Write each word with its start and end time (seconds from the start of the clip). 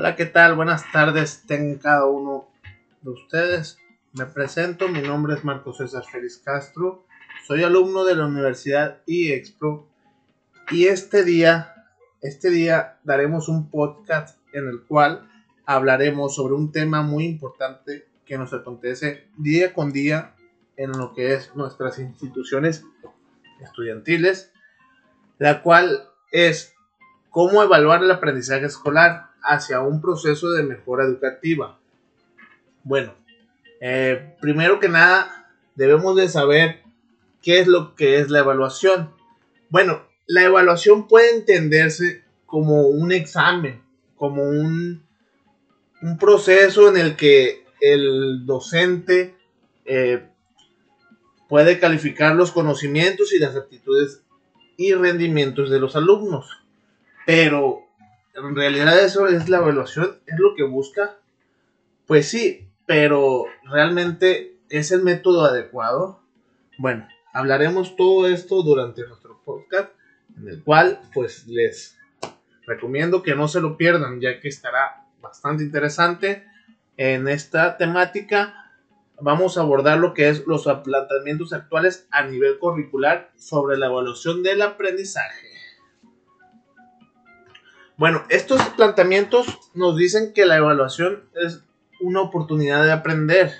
Hola, 0.00 0.14
¿qué 0.14 0.26
tal? 0.26 0.54
Buenas 0.54 0.84
tardes, 0.92 1.42
tengan 1.48 1.76
cada 1.78 2.06
uno 2.06 2.46
de 3.02 3.10
ustedes. 3.10 3.78
Me 4.12 4.26
presento, 4.26 4.86
mi 4.86 5.00
nombre 5.02 5.34
es 5.34 5.42
Marco 5.42 5.72
César 5.72 6.04
Félix 6.04 6.38
Castro, 6.38 7.04
soy 7.48 7.64
alumno 7.64 8.04
de 8.04 8.14
la 8.14 8.26
Universidad 8.26 9.00
IEXPRO 9.06 9.88
y 10.70 10.86
este 10.86 11.24
día, 11.24 11.84
este 12.20 12.48
día 12.50 13.00
daremos 13.02 13.48
un 13.48 13.70
podcast 13.70 14.38
en 14.52 14.68
el 14.68 14.82
cual 14.82 15.28
hablaremos 15.66 16.36
sobre 16.36 16.54
un 16.54 16.70
tema 16.70 17.02
muy 17.02 17.24
importante 17.24 18.06
que 18.24 18.38
nos 18.38 18.52
acontece 18.52 19.26
día 19.36 19.74
con 19.74 19.90
día 19.90 20.36
en 20.76 20.92
lo 20.92 21.12
que 21.12 21.34
es 21.34 21.56
nuestras 21.56 21.98
instituciones 21.98 22.84
estudiantiles, 23.60 24.52
la 25.38 25.60
cual 25.60 26.08
es 26.30 26.72
cómo 27.30 27.64
evaluar 27.64 28.04
el 28.04 28.12
aprendizaje 28.12 28.66
escolar 28.66 29.27
hacia 29.48 29.80
un 29.80 30.00
proceso 30.00 30.50
de 30.50 30.62
mejora 30.62 31.04
educativa. 31.04 31.78
Bueno, 32.84 33.14
eh, 33.80 34.36
primero 34.40 34.80
que 34.80 34.88
nada, 34.88 35.50
debemos 35.74 36.16
de 36.16 36.28
saber 36.28 36.82
qué 37.42 37.60
es 37.60 37.66
lo 37.66 37.94
que 37.94 38.18
es 38.18 38.30
la 38.30 38.40
evaluación. 38.40 39.10
Bueno, 39.70 40.02
la 40.26 40.44
evaluación 40.44 41.08
puede 41.08 41.34
entenderse 41.34 42.24
como 42.46 42.88
un 42.88 43.12
examen, 43.12 43.82
como 44.16 44.42
un, 44.42 45.02
un 46.02 46.18
proceso 46.18 46.88
en 46.88 46.96
el 46.96 47.16
que 47.16 47.64
el 47.80 48.44
docente 48.44 49.34
eh, 49.84 50.28
puede 51.48 51.78
calificar 51.78 52.36
los 52.36 52.52
conocimientos 52.52 53.32
y 53.32 53.38
las 53.38 53.56
actitudes 53.56 54.22
y 54.76 54.92
rendimientos 54.94 55.70
de 55.70 55.80
los 55.80 55.96
alumnos. 55.96 56.58
Pero 57.26 57.87
en 58.46 58.54
realidad 58.54 58.98
eso 59.00 59.26
es 59.26 59.48
la 59.48 59.58
evaluación, 59.58 60.18
es 60.26 60.38
lo 60.38 60.54
que 60.54 60.62
busca. 60.62 61.16
Pues 62.06 62.28
sí, 62.28 62.68
pero 62.86 63.46
realmente 63.64 64.56
es 64.68 64.92
el 64.92 65.02
método 65.02 65.44
adecuado. 65.44 66.20
Bueno, 66.78 67.08
hablaremos 67.32 67.96
todo 67.96 68.28
esto 68.28 68.62
durante 68.62 69.06
nuestro 69.06 69.40
podcast, 69.44 69.90
en 70.36 70.48
el 70.48 70.62
cual 70.62 71.00
pues 71.12 71.46
les 71.48 71.96
recomiendo 72.66 73.22
que 73.22 73.34
no 73.34 73.48
se 73.48 73.60
lo 73.60 73.76
pierdan, 73.76 74.20
ya 74.20 74.40
que 74.40 74.48
estará 74.48 75.06
bastante 75.20 75.64
interesante 75.64 76.44
en 76.96 77.28
esta 77.28 77.76
temática. 77.76 78.72
Vamos 79.20 79.58
a 79.58 79.62
abordar 79.62 79.98
lo 79.98 80.14
que 80.14 80.28
es 80.28 80.46
los 80.46 80.64
planteamientos 80.84 81.52
actuales 81.52 82.06
a 82.10 82.24
nivel 82.24 82.58
curricular 82.58 83.32
sobre 83.36 83.76
la 83.76 83.86
evaluación 83.86 84.42
del 84.42 84.62
aprendizaje. 84.62 85.47
Bueno, 87.98 88.24
estos 88.28 88.62
planteamientos 88.76 89.58
nos 89.74 89.96
dicen 89.96 90.32
que 90.32 90.46
la 90.46 90.56
evaluación 90.56 91.28
es 91.34 91.64
una 92.00 92.20
oportunidad 92.20 92.84
de 92.84 92.92
aprender, 92.92 93.52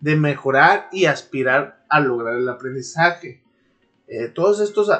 de 0.00 0.16
mejorar 0.16 0.88
y 0.92 1.04
aspirar 1.04 1.84
a 1.90 2.00
lograr 2.00 2.36
el 2.36 2.48
aprendizaje. 2.48 3.42
Eh, 4.08 4.28
todos 4.28 4.60
estos 4.60 4.90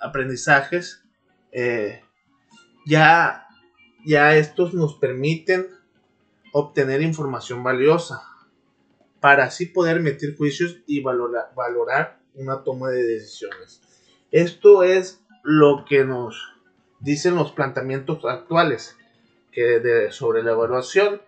aprendizajes 0.00 1.02
eh, 1.50 2.02
ya, 2.84 3.46
ya 4.04 4.36
estos 4.36 4.74
nos 4.74 4.96
permiten 4.96 5.68
obtener 6.52 7.00
información 7.00 7.64
valiosa 7.64 8.20
para 9.20 9.44
así 9.44 9.64
poder 9.64 9.96
emitir 9.96 10.36
juicios 10.36 10.76
y 10.86 11.00
valorar, 11.00 11.54
valorar 11.56 12.20
una 12.34 12.62
toma 12.64 12.90
de 12.90 13.02
decisiones. 13.02 13.80
Esto 14.30 14.82
es 14.82 15.24
lo 15.42 15.86
que 15.88 16.04
nos 16.04 16.55
dicen 17.06 17.36
los 17.36 17.52
planteamientos 17.52 18.24
actuales 18.24 18.96
que 19.52 20.10
sobre 20.10 20.42
la 20.42 20.50
evaluación, 20.50 21.22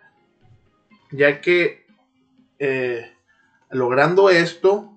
ya 1.12 1.40
que 1.40 1.86
eh, 2.58 3.12
logrando 3.70 4.28
esto 4.28 4.92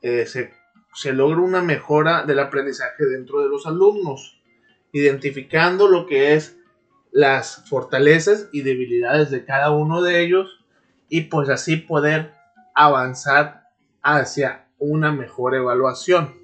eh, 0.00 0.24
se, 0.26 0.54
se 0.94 1.12
logra 1.12 1.40
una 1.40 1.60
mejora 1.60 2.24
del 2.24 2.38
aprendizaje 2.38 3.04
dentro 3.04 3.42
de 3.42 3.48
los 3.48 3.66
alumnos, 3.66 4.40
identificando 4.92 5.88
lo 5.88 6.06
que 6.06 6.34
es 6.34 6.56
las 7.10 7.68
fortalezas 7.68 8.48
y 8.52 8.62
debilidades 8.62 9.30
de 9.30 9.44
cada 9.44 9.70
uno 9.72 10.02
de 10.02 10.22
ellos 10.22 10.64
y 11.08 11.22
pues 11.22 11.48
así 11.48 11.76
poder 11.76 12.32
avanzar 12.76 13.70
hacia 14.02 14.68
una 14.78 15.10
mejor 15.10 15.56
evaluación. 15.56 16.34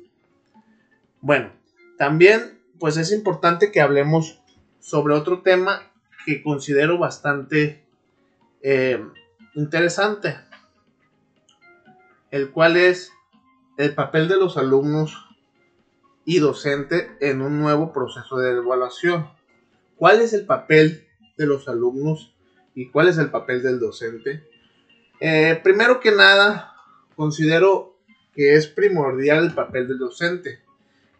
Bueno, 1.21 1.53
también 1.97 2.58
pues 2.79 2.97
es 2.97 3.13
importante 3.13 3.71
que 3.73 3.81
hablemos 3.81 4.41
sobre 4.81 5.15
otro 5.15 5.43
tema 5.43 5.83
que 6.25 6.43
considero 6.43 6.99
bastante 6.99 7.85
eh, 8.63 9.05
interesante, 9.55 10.37
el 12.31 12.51
cual 12.51 12.77
es 12.77 13.13
el 13.77 13.95
papel 13.95 14.29
de 14.29 14.37
los 14.37 14.57
alumnos 14.57 15.27
y 16.25 16.39
docente 16.39 17.17
en 17.21 17.41
un 17.41 17.59
nuevo 17.59 17.93
proceso 17.93 18.37
de 18.39 18.51
evaluación. 18.51 19.31
¿Cuál 19.97 20.21
es 20.21 20.33
el 20.33 20.45
papel 20.45 21.07
de 21.37 21.47
los 21.47 21.69
alumnos 21.69 22.35
y 22.75 22.91
cuál 22.91 23.09
es 23.09 23.19
el 23.19 23.31
papel 23.31 23.63
del 23.63 23.81
docente? 23.81 24.45
Eh, 25.21 25.59
primero 25.63 26.01
que 26.01 26.13
nada, 26.13 26.75
considero 27.17 27.97
que 28.35 28.55
es 28.55 28.67
primordial 28.67 29.45
el 29.45 29.55
papel 29.55 29.89
del 29.89 29.99
docente 29.99 30.68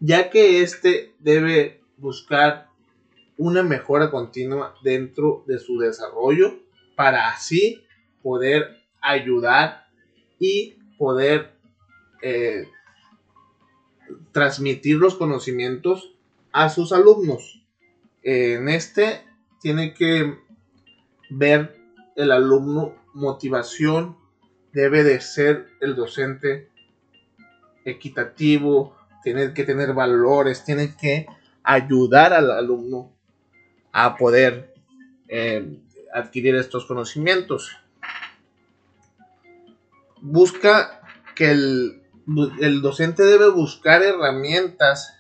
ya 0.01 0.31
que 0.31 0.63
éste 0.63 1.15
debe 1.19 1.81
buscar 1.97 2.69
una 3.37 3.63
mejora 3.63 4.11
continua 4.11 4.75
dentro 4.83 5.45
de 5.47 5.59
su 5.59 5.79
desarrollo 5.79 6.59
para 6.97 7.29
así 7.31 7.85
poder 8.23 8.83
ayudar 9.01 9.87
y 10.39 10.77
poder 10.99 11.53
eh, 12.23 12.69
transmitir 14.33 14.97
los 14.97 15.15
conocimientos 15.15 16.15
a 16.53 16.69
sus 16.69 16.93
alumnos. 16.93 17.63
En 18.23 18.69
este 18.69 19.23
tiene 19.61 19.95
que 19.95 20.39
ver 21.31 21.77
el 22.17 22.33
alumno 22.33 22.97
motivación, 23.15 24.17
debe 24.73 25.05
de 25.05 25.21
ser 25.21 25.69
el 25.81 25.95
docente 25.95 26.69
equitativo, 27.85 28.98
tiene 29.23 29.53
que 29.55 29.65
tener 29.65 29.95
valores, 29.95 30.65
tiene 30.65 30.95
que 30.97 31.27
ayudar 31.63 32.33
al 32.33 32.51
alumno 32.51 33.13
a 33.93 34.17
poder 34.17 34.75
eh, 35.29 35.79
adquirir 36.13 36.55
estos 36.57 36.87
conocimientos. 36.87 37.77
Busca 40.21 41.01
que 41.35 41.51
el, 41.51 42.03
docente 42.83 43.23
debe 43.23 43.51
buscar 43.51 44.03
herramientas 44.03 45.15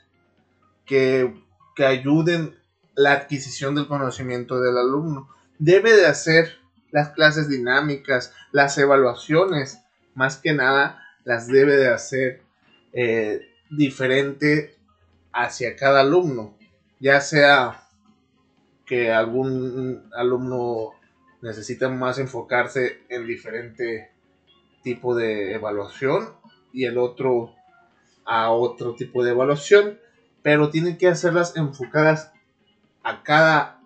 que, 0.85 1.35
que 1.77 1.87
ayuden 1.87 2.59
la 2.95 3.13
adquisición 3.13 3.75
del 3.75 3.87
conocimiento 3.87 4.61
del 4.61 4.77
alumno. 4.77 5.29
Debe 5.59 5.95
de 5.95 6.07
hacer 6.07 6.59
las 6.91 7.11
clases 7.11 7.49
dinámicas, 7.49 8.33
las 8.53 8.77
evaluaciones, 8.79 9.81
más 10.15 10.39
que 10.39 10.53
nada 10.53 11.05
las 11.25 11.47
debe 11.47 11.77
de 11.77 11.89
hacer 11.89 12.43
eh, 12.93 13.43
diferente 13.71 14.77
hacia 15.33 15.77
cada 15.77 16.01
alumno, 16.01 16.57
ya 17.01 17.21
sea 17.21 17.83
que 18.87 19.13
algún 19.13 20.09
alumno 20.13 20.93
necesita 21.43 21.89
más 21.89 22.19
enfocarse 22.19 23.03
en 23.09 23.27
diferente 23.27 24.11
tipo 24.83 25.15
de 25.15 25.55
evaluación 25.55 26.35
y 26.73 26.85
el 26.85 26.99
otro 26.99 27.55
a 28.25 28.51
otro 28.51 28.95
tipo 28.95 29.25
de 29.25 29.31
evaluación, 29.31 29.99
pero 30.43 30.71
tienen 30.71 30.99
que 30.99 31.09
hacerlas 31.09 31.57
enfocadas 31.57 32.33
a 33.03 33.23
cada 33.23 33.81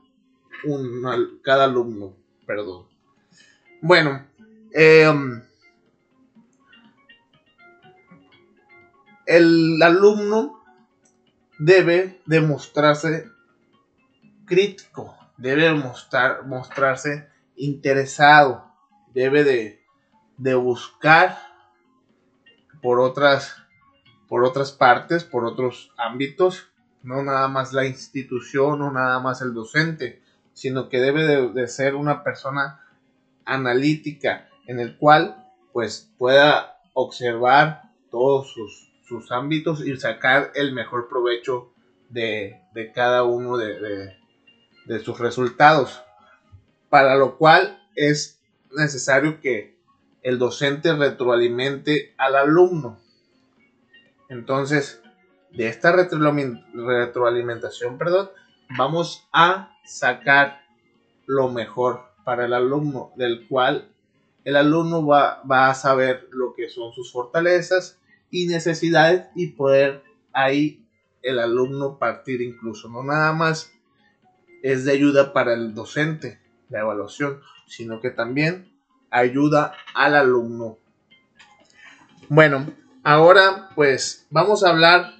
un, 0.64 1.02
cada 1.42 1.64
alumno, 1.64 2.14
perdón. 2.46 2.86
Bueno, 3.80 4.26
eh, 4.72 5.12
el 9.26 9.82
alumno 9.82 10.62
debe 11.58 12.20
demostrarse 12.26 13.30
crítico, 14.44 15.16
debe 15.36 15.72
mostrar, 15.72 16.46
mostrarse 16.46 17.28
interesado, 17.56 18.72
debe 19.14 19.44
de, 19.44 20.54
buscar 20.56 21.38
por 22.80 22.98
otras, 22.98 23.56
por 24.28 24.44
otras 24.44 24.72
partes, 24.72 25.24
por 25.24 25.44
otros 25.44 25.92
ámbitos, 25.96 26.68
no 27.02 27.22
nada 27.22 27.48
más 27.48 27.72
la 27.72 27.86
institución, 27.86 28.80
no 28.80 28.90
nada 28.90 29.20
más 29.20 29.40
el 29.40 29.54
docente, 29.54 30.22
sino 30.52 30.88
que 30.88 31.00
debe 31.00 31.24
de, 31.24 31.48
de 31.48 31.68
ser 31.68 31.94
una 31.94 32.24
persona 32.24 32.80
analítica 33.44 34.48
en 34.66 34.80
el 34.80 34.96
cual 34.96 35.50
pues 35.72 36.12
pueda 36.18 36.78
observar 36.92 37.90
todos 38.10 38.52
sus 38.52 38.91
sus 39.12 39.30
ámbitos 39.30 39.86
y 39.86 39.94
sacar 39.96 40.50
el 40.54 40.72
mejor 40.72 41.08
provecho 41.08 41.70
de, 42.08 42.62
cada 42.94 43.24
uno 43.24 43.58
de, 43.58 44.16
de 44.86 44.98
sus 45.00 45.18
resultados, 45.18 46.02
para 46.88 47.16
lo 47.16 47.36
cual 47.36 47.86
es 47.94 48.40
necesario 48.74 49.38
que 49.40 49.76
el 50.22 50.38
docente 50.38 50.94
retroalimente 50.94 52.14
al 52.16 52.36
alumno. 52.36 52.98
Entonces, 54.28 55.02
de 55.50 55.66
esta 55.68 55.92
retroalimentación, 55.92 57.98
perdón, 57.98 58.30
vamos 58.78 59.28
a 59.32 59.76
sacar 59.84 60.62
lo 61.26 61.50
mejor 61.50 62.04
para 62.24 62.46
el 62.46 62.54
alumno, 62.54 63.12
del 63.16 63.46
cual 63.46 63.90
el 64.44 64.56
alumno 64.56 65.06
va, 65.06 65.42
va 65.42 65.68
a 65.68 65.74
saber 65.74 66.26
lo 66.30 66.54
que 66.54 66.70
son 66.70 66.92
sus 66.92 67.12
fortalezas 67.12 67.98
y 68.32 68.46
necesidades 68.46 69.28
y 69.36 69.48
poder 69.48 70.02
ahí 70.32 70.84
el 71.22 71.38
alumno 71.38 71.98
partir 71.98 72.40
incluso, 72.40 72.88
no 72.88 73.04
nada 73.04 73.32
más 73.32 73.70
es 74.62 74.84
de 74.84 74.92
ayuda 74.92 75.32
para 75.32 75.52
el 75.52 75.74
docente, 75.74 76.40
la 76.68 76.80
evaluación, 76.80 77.40
sino 77.66 78.00
que 78.00 78.10
también 78.10 78.72
ayuda 79.10 79.74
al 79.94 80.16
alumno. 80.16 80.78
Bueno, 82.28 82.66
ahora 83.04 83.68
pues 83.74 84.26
vamos 84.30 84.64
a 84.64 84.70
hablar 84.70 85.12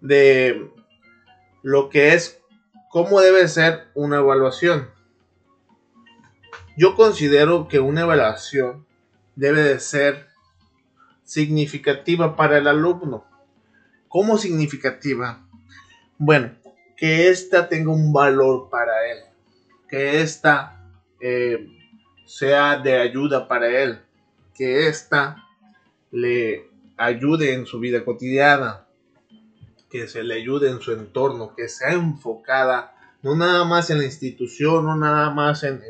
de 0.00 0.70
lo 1.62 1.88
que 1.88 2.14
es 2.14 2.40
cómo 2.88 3.20
debe 3.20 3.48
ser 3.48 3.88
una 3.94 4.18
evaluación. 4.18 4.88
Yo 6.76 6.94
considero 6.94 7.66
que 7.68 7.80
una 7.80 8.02
evaluación 8.02 8.86
debe 9.34 9.62
de 9.62 9.80
ser 9.80 10.29
significativa 11.30 12.34
para 12.34 12.58
el 12.58 12.66
alumno. 12.66 13.24
¿Cómo 14.08 14.36
significativa? 14.36 15.46
Bueno, 16.18 16.56
que 16.96 17.28
ésta 17.28 17.68
tenga 17.68 17.92
un 17.92 18.12
valor 18.12 18.68
para 18.68 19.06
él, 19.08 19.18
que 19.88 20.22
ésta 20.22 20.84
eh, 21.20 21.68
sea 22.26 22.78
de 22.78 22.98
ayuda 22.98 23.46
para 23.46 23.68
él, 23.68 24.00
que 24.56 24.88
ésta 24.88 25.36
le 26.10 26.68
ayude 26.96 27.54
en 27.54 27.64
su 27.64 27.78
vida 27.78 28.04
cotidiana, 28.04 28.86
que 29.88 30.08
se 30.08 30.24
le 30.24 30.34
ayude 30.34 30.68
en 30.68 30.80
su 30.80 30.90
entorno, 30.90 31.54
que 31.54 31.68
sea 31.68 31.92
enfocada 31.92 32.92
no 33.22 33.36
nada 33.36 33.64
más 33.64 33.88
en 33.90 33.98
la 33.98 34.04
institución, 34.04 34.84
no 34.84 34.96
nada 34.96 35.30
más 35.30 35.62
en, 35.62 35.80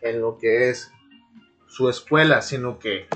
en 0.00 0.20
lo 0.20 0.38
que 0.38 0.70
es 0.70 0.90
su 1.68 1.88
escuela, 1.88 2.42
sino 2.42 2.80
que 2.80 3.06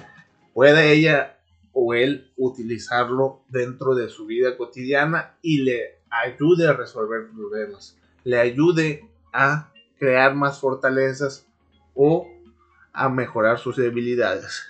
pueda 0.55 0.85
ella 0.85 1.39
o 1.73 1.93
él 1.93 2.33
utilizarlo 2.37 3.43
dentro 3.49 3.95
de 3.95 4.09
su 4.09 4.27
vida 4.27 4.57
cotidiana 4.57 5.37
y 5.43 5.63
le 5.63 5.99
ayude 6.09 6.69
a 6.69 6.73
resolver 6.73 7.29
problemas, 7.35 7.99
le 8.23 8.39
ayude 8.39 9.11
a 9.33 9.73
crear 9.99 10.35
más 10.35 10.61
fortalezas 10.61 11.47
o 11.95 12.29
a 12.93 13.09
mejorar 13.09 13.59
sus 13.59 13.77
debilidades. 13.77 14.65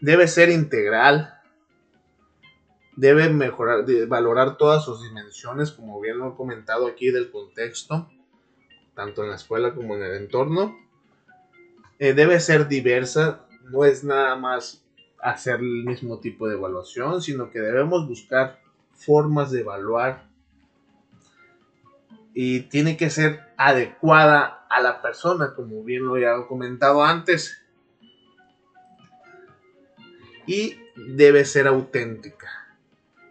Debe 0.00 0.28
ser 0.28 0.50
integral, 0.50 1.34
debe 2.96 3.30
mejorar, 3.30 3.84
valorar 4.06 4.58
todas 4.58 4.84
sus 4.84 5.02
dimensiones, 5.02 5.70
como 5.70 6.00
bien 6.00 6.18
lo 6.18 6.32
he 6.32 6.36
comentado 6.36 6.86
aquí 6.86 7.10
del 7.10 7.30
contexto, 7.30 8.10
tanto 8.94 9.22
en 9.22 9.30
la 9.30 9.36
escuela 9.36 9.74
como 9.74 9.96
en 9.96 10.02
el 10.02 10.16
entorno. 10.16 10.76
Eh, 11.98 12.12
debe 12.12 12.40
ser 12.40 12.68
diversa, 12.68 13.46
no 13.70 13.84
es 13.84 14.04
nada 14.04 14.36
más 14.36 14.84
hacer 15.20 15.56
el 15.56 15.84
mismo 15.84 16.18
tipo 16.18 16.48
de 16.48 16.54
evaluación, 16.54 17.22
sino 17.22 17.50
que 17.50 17.60
debemos 17.60 18.08
buscar 18.08 18.60
formas 18.92 19.50
de 19.50 19.60
evaluar 19.60 20.24
y 22.34 22.60
tiene 22.62 22.96
que 22.96 23.10
ser 23.10 23.40
adecuada 23.56 24.66
a 24.68 24.80
la 24.80 25.02
persona, 25.02 25.54
como 25.54 25.84
bien 25.84 26.06
lo 26.06 26.16
he 26.16 26.46
comentado 26.46 27.04
antes. 27.04 27.58
Y 30.46 30.76
debe 30.96 31.44
ser 31.44 31.66
auténtica, 31.66 32.48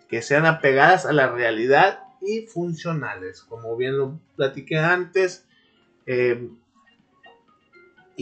que 0.08 0.22
sean 0.22 0.46
apegadas 0.46 1.06
a 1.06 1.14
la 1.14 1.28
realidad 1.28 2.04
y 2.22 2.46
funcionales, 2.48 3.42
como 3.42 3.76
bien 3.76 3.98
lo 3.98 4.20
platiqué 4.36 4.78
antes. 4.78 5.46
Eh, 6.06 6.50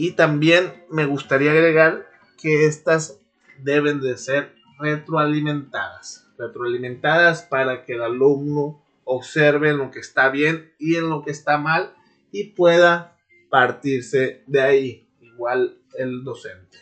y 0.00 0.12
también 0.12 0.72
me 0.88 1.04
gustaría 1.04 1.50
agregar 1.50 2.08
que 2.40 2.64
estas 2.64 3.20
deben 3.58 4.00
de 4.00 4.16
ser 4.16 4.54
retroalimentadas, 4.78 6.26
retroalimentadas 6.38 7.42
para 7.42 7.84
que 7.84 7.96
el 7.96 8.02
alumno 8.02 8.82
observe 9.04 9.68
en 9.68 9.76
lo 9.76 9.90
que 9.90 9.98
está 9.98 10.30
bien 10.30 10.72
y 10.78 10.96
en 10.96 11.10
lo 11.10 11.22
que 11.22 11.32
está 11.32 11.58
mal 11.58 11.92
y 12.32 12.44
pueda 12.52 13.18
partirse 13.50 14.42
de 14.46 14.62
ahí, 14.62 15.08
igual 15.20 15.76
el 15.92 16.24
docente. 16.24 16.78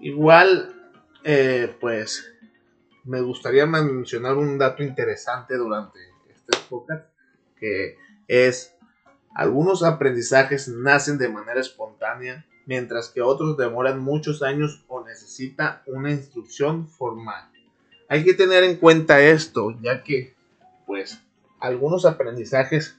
Igual, 0.00 0.90
eh, 1.22 1.76
pues, 1.80 2.28
me 3.04 3.20
gustaría 3.20 3.66
mencionar 3.66 4.36
un 4.36 4.58
dato 4.58 4.82
interesante 4.82 5.56
durante 5.56 6.00
este 6.28 6.58
época, 6.58 7.08
que 7.56 7.96
es 8.26 8.73
algunos 9.34 9.82
aprendizajes 9.82 10.68
nacen 10.68 11.18
de 11.18 11.28
manera 11.28 11.60
espontánea, 11.60 12.46
mientras 12.66 13.08
que 13.08 13.20
otros 13.20 13.56
demoran 13.56 13.98
muchos 13.98 14.42
años 14.42 14.84
o 14.88 15.04
necesita 15.04 15.82
una 15.86 16.10
instrucción 16.10 16.88
formal. 16.88 17.50
Hay 18.08 18.24
que 18.24 18.34
tener 18.34 18.64
en 18.64 18.76
cuenta 18.76 19.20
esto, 19.20 19.76
ya 19.82 20.02
que, 20.02 20.34
pues, 20.86 21.20
algunos 21.60 22.06
aprendizajes 22.06 22.98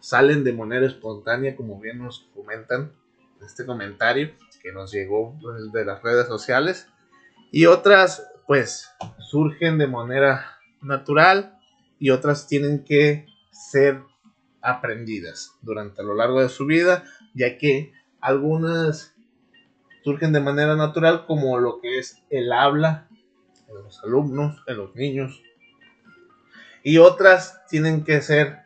salen 0.00 0.44
de 0.44 0.52
manera 0.52 0.86
espontánea, 0.86 1.56
como 1.56 1.78
bien 1.78 1.98
nos 1.98 2.28
comentan 2.34 2.92
en 3.38 3.46
este 3.46 3.66
comentario 3.66 4.30
que 4.62 4.72
nos 4.72 4.92
llegó 4.92 5.38
de 5.72 5.84
las 5.84 6.02
redes 6.02 6.26
sociales, 6.26 6.88
y 7.52 7.66
otras, 7.66 8.26
pues, 8.46 8.90
surgen 9.18 9.78
de 9.78 9.86
manera 9.86 10.58
natural 10.80 11.58
y 11.98 12.10
otras 12.10 12.46
tienen 12.46 12.82
que 12.84 13.26
ser 13.50 14.02
aprendidas 14.66 15.52
durante 15.62 16.02
a 16.02 16.04
lo 16.04 16.14
largo 16.14 16.42
de 16.42 16.48
su 16.48 16.66
vida, 16.66 17.04
ya 17.34 17.56
que 17.58 17.92
algunas 18.20 19.14
surgen 20.02 20.32
de 20.32 20.40
manera 20.40 20.76
natural 20.76 21.26
como 21.26 21.58
lo 21.58 21.80
que 21.80 21.98
es 21.98 22.22
el 22.30 22.52
habla 22.52 23.08
en 23.68 23.74
los 23.74 24.02
alumnos, 24.04 24.62
en 24.66 24.76
los 24.76 24.94
niños, 24.94 25.42
y 26.82 26.98
otras 26.98 27.66
tienen 27.68 28.04
que 28.04 28.20
ser 28.20 28.60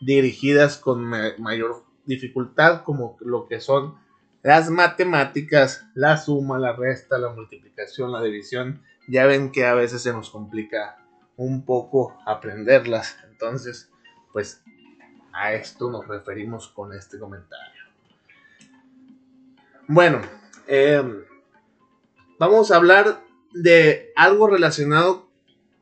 dirigidas 0.00 0.78
con 0.78 1.04
mayor 1.38 1.84
dificultad 2.06 2.82
como 2.84 3.16
lo 3.20 3.46
que 3.48 3.60
son 3.60 3.96
las 4.42 4.70
matemáticas, 4.70 5.86
la 5.94 6.16
suma, 6.16 6.58
la 6.58 6.72
resta, 6.72 7.18
la 7.18 7.30
multiplicación, 7.30 8.12
la 8.12 8.22
división. 8.22 8.82
Ya 9.08 9.26
ven 9.26 9.50
que 9.50 9.66
a 9.66 9.74
veces 9.74 10.02
se 10.02 10.12
nos 10.12 10.30
complica 10.30 11.04
un 11.36 11.64
poco 11.64 12.16
aprenderlas. 12.24 13.18
Entonces, 13.28 13.90
pues 14.32 14.62
a 15.36 15.52
esto 15.52 15.90
nos 15.90 16.06
referimos 16.08 16.68
con 16.68 16.92
este 16.92 17.18
comentario. 17.18 17.82
Bueno, 19.86 20.20
em, 20.66 21.22
vamos 22.38 22.70
a 22.70 22.76
hablar 22.76 23.22
de 23.52 24.12
algo 24.16 24.48
relacionado 24.48 25.28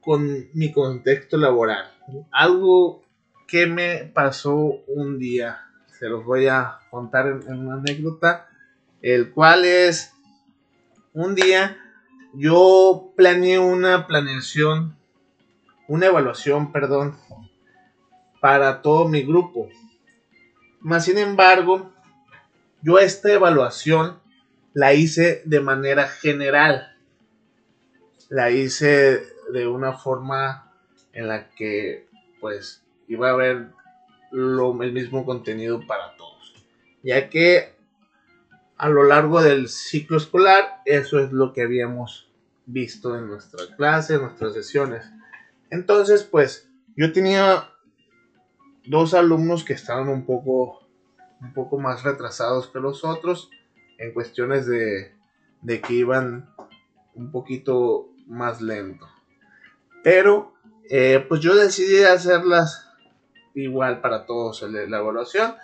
con 0.01 0.49
mi 0.53 0.73
contexto 0.73 1.37
laboral. 1.37 1.91
Algo 2.31 3.03
que 3.47 3.67
me 3.67 4.11
pasó 4.13 4.57
un 4.89 5.19
día. 5.19 5.61
Se 5.99 6.09
los 6.09 6.25
voy 6.25 6.49
a 6.49 6.81
contar 6.91 7.29
en, 7.29 7.59
una 7.59 7.77
anécdota. 7.77 8.49
El 9.01 9.31
cual 9.31 9.65
es 9.65 10.13
un 11.13 11.35
día 11.35 11.79
yo 12.37 13.13
planeé 13.17 13.61
una 13.61 14.09
planeación, 14.09 14.97
una 15.87 16.07
evaluación, 16.07 16.73
perdón, 16.73 17.17
para 18.45 18.83
todo 18.83 19.09
mi 19.09 19.23
grupo. 19.23 19.71
Más 20.81 21.07
sin 21.07 21.17
embargo, 21.17 21.91
yo 22.83 22.99
esta 22.99 23.33
evaluación 23.33 24.21
la 24.75 24.93
hice 24.93 25.41
de 25.47 25.61
manera 25.61 26.07
general. 26.07 26.95
La 28.29 28.51
hice 28.51 29.23
de 29.51 29.67
una 29.67 29.95
forma 29.95 30.71
en 31.15 31.29
la 31.29 31.49
que 31.53 32.07
pues 32.39 32.85
iba 33.09 33.31
a 33.31 33.33
haber 33.33 33.69
lo, 34.31 34.83
el 34.83 34.93
mismo 34.93 35.25
contenido 35.25 35.81
para 35.87 36.15
todos. 36.19 36.53
Ya 37.03 37.31
que 37.31 37.75
a 38.77 38.91
lo 38.91 39.05
largo 39.05 39.41
del 39.41 39.69
ciclo 39.69 40.19
escolar 40.19 40.83
eso 40.85 41.19
es 41.19 41.33
lo 41.33 41.55
que 41.55 41.63
habíamos 41.63 42.29
visto 42.67 43.17
en 43.17 43.27
nuestra 43.27 43.75
clase, 43.75 44.17
en 44.17 44.21
nuestras 44.21 44.53
sesiones. 44.53 45.11
Entonces 45.71 46.25
pues 46.25 46.69
yo 46.95 47.11
tenía 47.11 47.71
dos 48.87 49.15
alumnos 49.15 49.65
que 49.65 49.73
estaban 49.73 50.09
un 50.09 50.25
poco 50.25 50.81
un 51.41 51.53
poco 51.53 51.79
más 51.79 52.03
retrasados 52.03 52.69
que 52.69 52.81
los 52.81 53.05
otros 53.05 53.51
en 53.99 54.13
cuestiones 54.13 54.67
de, 54.67 55.15
de 55.61 55.81
que 55.81 55.93
iban 55.93 56.49
un 57.15 57.31
poquito 57.31 58.09
más 58.27 58.61
lento. 58.61 59.07
Pero 60.03 60.55
eh, 60.89 61.25
pues 61.29 61.41
yo 61.41 61.55
decidí 61.55 62.03
hacerlas 62.03 62.91
igual 63.55 64.01
para 64.01 64.27
todos 64.27 64.63
la 64.63 64.99
evaluación. 64.99 65.55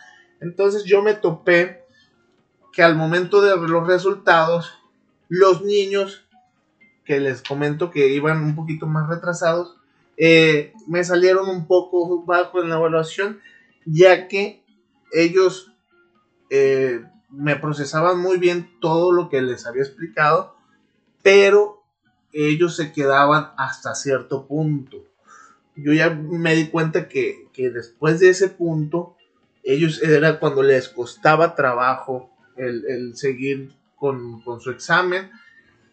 Entonces 0.40 0.84
yo 0.84 1.02
me 1.02 1.14
topé 1.14 1.84
que 2.72 2.82
al 2.82 2.94
momento 2.94 3.42
de 3.42 3.56
los 3.56 3.86
resultados, 3.86 4.72
los 5.28 5.62
niños 5.62 6.26
que 7.04 7.20
les 7.20 7.42
comento 7.42 7.90
que 7.90 8.08
iban 8.08 8.42
un 8.42 8.54
poquito 8.54 8.86
más 8.86 9.08
retrasados, 9.08 9.79
eh, 10.22 10.74
me 10.86 11.02
salieron 11.02 11.48
un 11.48 11.66
poco 11.66 12.26
bajo 12.26 12.60
en 12.62 12.68
la 12.68 12.76
evaluación, 12.76 13.40
ya 13.86 14.28
que 14.28 14.62
ellos 15.14 15.72
eh, 16.50 17.02
me 17.30 17.56
procesaban 17.56 18.20
muy 18.20 18.36
bien 18.36 18.68
todo 18.82 19.12
lo 19.12 19.30
que 19.30 19.40
les 19.40 19.64
había 19.64 19.82
explicado, 19.82 20.56
pero 21.22 21.82
ellos 22.34 22.76
se 22.76 22.92
quedaban 22.92 23.52
hasta 23.56 23.94
cierto 23.94 24.46
punto. 24.46 24.98
Yo 25.74 25.94
ya 25.94 26.10
me 26.10 26.54
di 26.54 26.68
cuenta 26.68 27.08
que, 27.08 27.48
después 27.56 28.20
de 28.20 28.28
ese 28.28 28.48
punto, 28.48 29.16
ellos 29.64 30.02
era 30.02 30.38
cuando 30.38 30.62
les 30.62 30.90
costaba 30.90 31.54
trabajo 31.54 32.30
el, 32.58 33.16
seguir 33.16 33.72
con, 33.96 34.42
con, 34.42 34.60
su 34.60 34.70
examen. 34.70 35.30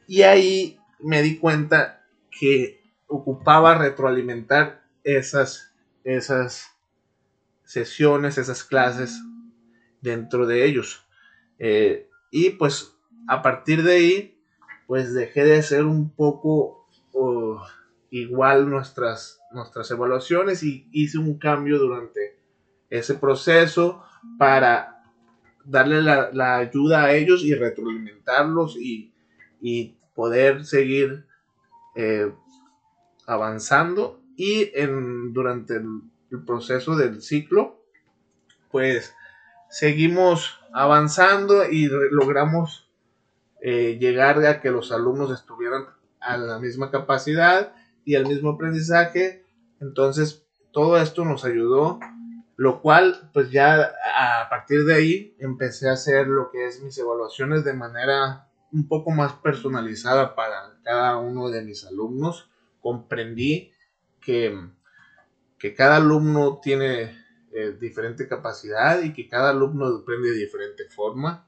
Y 0.05 0.23
ahí 0.23 0.77
me 0.99 1.21
di 1.21 1.37
cuenta 1.37 2.03
que 2.29 2.76
ocupaba 3.07 3.75
retroalimentar 3.75 4.83
esas, 5.03 5.73
esas 6.03 6.77
sesiones, 7.63 8.37
esas 8.37 8.63
clases 8.63 9.21
dentro 10.01 10.45
de 10.45 10.65
ellos. 10.65 11.05
Eh, 11.59 12.09
y 12.31 12.51
pues 12.51 12.95
a 13.27 13.41
partir 13.41 13.83
de 13.83 13.93
ahí, 13.93 14.41
pues 14.85 15.13
dejé 15.13 15.43
de 15.43 15.61
ser 15.63 15.85
un 15.85 16.09
poco 16.09 16.87
igual 18.09 18.69
nuestras, 18.69 19.41
nuestras 19.51 19.89
evaluaciones 19.91 20.63
y 20.63 20.87
hice 20.91 21.17
un 21.17 21.37
cambio 21.37 21.77
durante 21.77 22.37
ese 22.89 23.15
proceso 23.15 24.03
para 24.37 25.03
darle 25.65 26.01
la, 26.01 26.57
ayuda 26.57 27.03
a 27.03 27.13
ellos 27.13 27.43
y 27.43 27.53
retroalimentarlos 27.53 28.77
y, 28.77 29.13
poder 30.15 30.65
seguir 30.65 31.27
eh, 31.95 32.33
avanzando 33.27 34.19
y 34.35 34.71
en, 34.73 35.33
durante 35.33 35.75
el 35.75 36.43
proceso 36.45 36.95
del 36.95 37.21
ciclo 37.21 37.77
pues 38.71 39.13
seguimos 39.69 40.59
avanzando 40.73 41.69
y 41.69 41.89
logramos 42.11 42.89
eh, 43.61 43.97
llegar 43.99 44.45
a 44.45 44.61
que 44.61 44.71
los 44.71 44.91
alumnos 44.91 45.31
estuvieran 45.31 45.85
a 46.19 46.37
la 46.37 46.59
misma 46.59 46.91
capacidad 46.91 47.73
y 48.05 48.15
al 48.15 48.27
mismo 48.27 48.51
aprendizaje. 48.51 49.43
Entonces, 49.79 50.45
todo 50.71 50.97
esto 50.97 51.25
nos 51.25 51.45
ayudó, 51.45 51.99
lo 52.55 52.81
cual, 52.81 53.29
pues 53.33 53.51
ya 53.51 53.93
a 54.15 54.47
partir 54.49 54.85
de 54.85 54.95
ahí 54.95 55.35
empecé 55.39 55.89
a 55.89 55.93
hacer 55.93 56.27
lo 56.27 56.51
que 56.51 56.67
es 56.67 56.81
mis 56.81 56.97
evaluaciones 56.97 57.63
de 57.63 57.73
manera 57.73 58.47
un 58.71 58.87
poco 58.87 59.11
más 59.11 59.33
personalizada 59.33 60.35
para 60.35 60.77
cada 60.83 61.17
uno 61.17 61.49
de 61.49 61.63
mis 61.63 61.85
alumnos. 61.85 62.49
Comprendí 62.81 63.71
que, 64.21 64.57
que 65.57 65.73
cada 65.73 65.97
alumno 65.97 66.59
tiene 66.61 67.15
eh, 67.51 67.75
diferente 67.79 68.27
capacidad 68.27 69.01
y 69.01 69.13
que 69.13 69.27
cada 69.27 69.49
alumno 69.49 69.87
aprende 69.87 70.31
de 70.31 70.37
diferente 70.37 70.85
forma, 70.89 71.47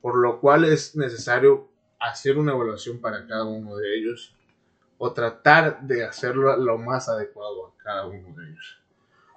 por 0.00 0.16
lo 0.16 0.40
cual 0.40 0.64
es 0.64 0.96
necesario 0.96 1.68
hacer 2.00 2.38
una 2.38 2.52
evaluación 2.52 3.00
para 3.00 3.26
cada 3.26 3.44
uno 3.44 3.76
de 3.76 3.96
ellos 3.96 4.34
o 4.98 5.12
tratar 5.12 5.82
de 5.82 6.04
hacerlo 6.04 6.56
lo 6.56 6.78
más 6.78 7.08
adecuado 7.08 7.66
a 7.66 7.82
cada 7.82 8.06
uno 8.06 8.34
de 8.36 8.50
ellos. 8.50 8.80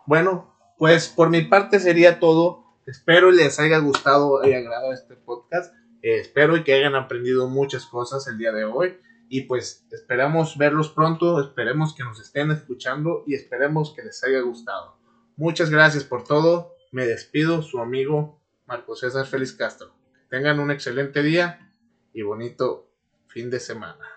Bueno, 0.05 0.55
pues 0.77 1.07
por 1.07 1.29
mi 1.29 1.41
parte 1.41 1.79
sería 1.79 2.19
todo. 2.19 2.63
Espero 2.85 3.31
les 3.31 3.59
haya 3.59 3.79
gustado 3.79 4.47
y 4.47 4.53
agradado 4.53 4.93
este 4.93 5.15
podcast. 5.15 5.73
Eh, 6.01 6.19
espero 6.19 6.63
que 6.63 6.73
hayan 6.73 6.93
aprendido 6.95 7.47
muchas 7.49 7.85
cosas 7.87 8.27
el 8.27 8.37
día 8.37 8.51
de 8.51 8.65
hoy. 8.65 8.99
Y 9.29 9.41
pues 9.41 9.85
esperamos 9.91 10.57
verlos 10.57 10.89
pronto, 10.89 11.41
esperemos 11.41 11.95
que 11.95 12.03
nos 12.03 12.19
estén 12.19 12.51
escuchando 12.51 13.23
y 13.25 13.33
esperemos 13.33 13.93
que 13.95 14.03
les 14.03 14.23
haya 14.23 14.41
gustado. 14.41 14.97
Muchas 15.35 15.69
gracias 15.69 16.03
por 16.03 16.23
todo. 16.23 16.75
Me 16.91 17.05
despido, 17.05 17.61
su 17.61 17.79
amigo 17.79 18.39
Marco 18.67 18.95
César 18.95 19.25
Félix 19.25 19.53
Castro. 19.53 19.93
tengan 20.29 20.59
un 20.59 20.71
excelente 20.71 21.21
día 21.21 21.71
y 22.13 22.21
bonito 22.21 22.89
fin 23.27 23.49
de 23.49 23.59
semana. 23.59 24.07